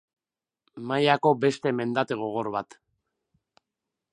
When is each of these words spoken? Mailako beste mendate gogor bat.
Mailako 0.91 1.33
beste 1.43 1.73
mendate 1.81 2.17
gogor 2.23 2.51
bat. 2.57 2.79